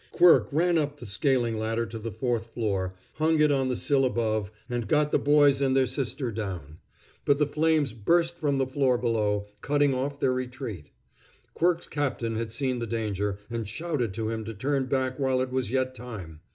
Quirk 0.11 0.47
ran 0.51 0.79
up 0.79 0.93
on 0.93 0.97
the 0.99 1.05
scaling 1.05 1.57
ladder 1.59 1.85
to 1.85 1.99
the 1.99 2.11
fourth 2.11 2.47
floor, 2.47 2.95
hung 3.17 3.39
it 3.39 3.51
on 3.51 3.67
the 3.67 3.75
sill 3.75 4.03
above, 4.03 4.51
and 4.67 4.87
got 4.87 5.11
the 5.11 5.19
boys 5.19 5.61
and 5.61 5.77
their 5.77 5.85
sister 5.85 6.31
down. 6.31 6.79
But 7.23 7.37
the 7.37 7.45
flames 7.45 7.93
burst 7.93 8.39
from 8.39 8.57
the 8.57 8.65
floor 8.65 8.97
below, 8.97 9.45
cutting 9.61 9.93
off 9.93 10.19
their 10.19 10.33
retreat. 10.33 10.89
Quirk's 11.53 11.85
captain 11.85 12.35
had 12.35 12.51
seen 12.51 12.79
the 12.79 12.87
danger, 12.87 13.37
and 13.47 13.67
shouted 13.67 14.11
to 14.15 14.31
him 14.31 14.43
to 14.45 14.55
turn 14.55 14.87
back 14.87 15.19
while 15.19 15.39
it 15.39 15.51
was 15.51 15.69
yet 15.69 15.93
time. 15.93 16.39